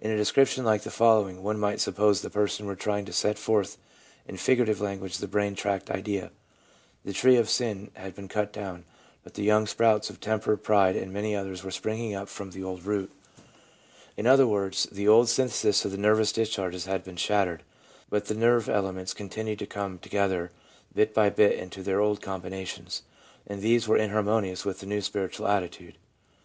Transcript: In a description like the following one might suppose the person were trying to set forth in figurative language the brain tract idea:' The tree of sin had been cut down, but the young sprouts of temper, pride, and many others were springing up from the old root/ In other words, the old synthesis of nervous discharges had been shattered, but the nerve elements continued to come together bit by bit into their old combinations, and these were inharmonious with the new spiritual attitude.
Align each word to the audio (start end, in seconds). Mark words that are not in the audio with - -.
In 0.00 0.12
a 0.12 0.16
description 0.16 0.64
like 0.64 0.82
the 0.82 0.88
following 0.92 1.42
one 1.42 1.58
might 1.58 1.80
suppose 1.80 2.20
the 2.20 2.30
person 2.30 2.64
were 2.64 2.76
trying 2.76 3.04
to 3.06 3.12
set 3.12 3.36
forth 3.40 3.76
in 4.24 4.36
figurative 4.36 4.80
language 4.80 5.18
the 5.18 5.26
brain 5.26 5.56
tract 5.56 5.90
idea:' 5.90 6.30
The 7.04 7.12
tree 7.12 7.34
of 7.34 7.50
sin 7.50 7.90
had 7.94 8.14
been 8.14 8.28
cut 8.28 8.52
down, 8.52 8.84
but 9.24 9.34
the 9.34 9.42
young 9.42 9.66
sprouts 9.66 10.10
of 10.10 10.20
temper, 10.20 10.56
pride, 10.56 10.94
and 10.94 11.12
many 11.12 11.34
others 11.34 11.64
were 11.64 11.72
springing 11.72 12.14
up 12.14 12.28
from 12.28 12.52
the 12.52 12.62
old 12.62 12.84
root/ 12.84 13.10
In 14.16 14.28
other 14.28 14.46
words, 14.46 14.86
the 14.92 15.08
old 15.08 15.28
synthesis 15.28 15.84
of 15.84 15.98
nervous 15.98 16.30
discharges 16.30 16.84
had 16.86 17.02
been 17.02 17.16
shattered, 17.16 17.64
but 18.08 18.26
the 18.26 18.36
nerve 18.36 18.68
elements 18.68 19.12
continued 19.12 19.58
to 19.58 19.66
come 19.66 19.98
together 19.98 20.52
bit 20.94 21.12
by 21.12 21.30
bit 21.30 21.58
into 21.58 21.82
their 21.82 21.98
old 21.98 22.22
combinations, 22.22 23.02
and 23.44 23.60
these 23.60 23.88
were 23.88 23.96
inharmonious 23.96 24.64
with 24.64 24.78
the 24.78 24.86
new 24.86 25.00
spiritual 25.00 25.48
attitude. 25.48 25.96